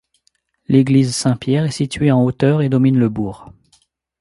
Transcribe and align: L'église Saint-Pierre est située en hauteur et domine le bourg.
L'église 0.67 1.15
Saint-Pierre 1.15 1.65
est 1.65 1.69
située 1.69 2.11
en 2.11 2.23
hauteur 2.25 2.63
et 2.63 2.69
domine 2.69 2.97
le 2.97 3.07
bourg. 3.07 3.51